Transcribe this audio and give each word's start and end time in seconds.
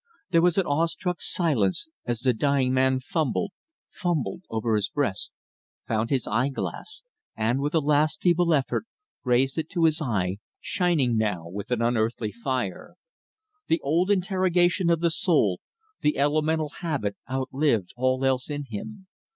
There 0.31 0.41
was 0.41 0.57
an 0.57 0.65
awe 0.65 0.87
struck 0.87 1.21
silence 1.21 1.87
as 2.07 2.21
the 2.21 2.33
dying 2.33 2.73
man 2.73 2.99
fumbled, 3.01 3.51
fumbled, 3.91 4.41
over 4.49 4.73
his 4.73 4.89
breast, 4.89 5.31
found 5.87 6.09
his 6.09 6.25
eye 6.25 6.49
glass, 6.49 7.03
and, 7.37 7.59
with 7.59 7.75
a 7.75 7.79
last 7.79 8.19
feeble 8.19 8.51
effort, 8.51 8.85
raised 9.23 9.59
it 9.59 9.69
to 9.69 9.83
his 9.83 10.01
eye, 10.01 10.37
shining 10.59 11.17
now 11.17 11.47
with 11.47 11.69
an 11.69 11.83
unearthly 11.83 12.31
fire. 12.31 12.95
The 13.67 13.79
old 13.81 14.09
interrogation 14.09 14.89
of 14.89 15.01
the 15.01 15.11
soul, 15.11 15.59
the 15.99 16.17
elemental 16.17 16.69
habit 16.79 17.15
outlived 17.29 17.91
all 17.95 18.25
else 18.25 18.49
in 18.49 18.63
him. 18.71 19.05